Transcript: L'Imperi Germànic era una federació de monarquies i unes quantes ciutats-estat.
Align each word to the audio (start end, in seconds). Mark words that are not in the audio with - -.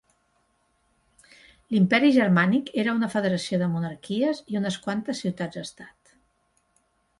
L'Imperi 1.75 2.09
Germànic 2.15 2.71
era 2.85 2.97
una 3.01 3.11
federació 3.17 3.61
de 3.65 3.69
monarquies 3.75 4.43
i 4.55 4.59
unes 4.63 4.81
quantes 4.89 5.23
ciutats-estat. 5.27 6.15